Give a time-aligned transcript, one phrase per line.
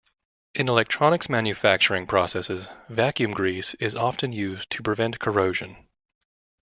[0.55, 5.77] In electronics manufacturing processes, vacuum grease is often used to prevent corrosion.